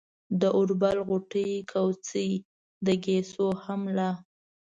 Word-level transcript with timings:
د 0.39 0.43
اوربل 0.57 0.97
غوټې، 1.07 1.49
کوڅۍ، 1.71 2.31
د 2.85 2.87
ګيسو 3.03 3.47
هم 3.63 3.81
لا 3.97 4.09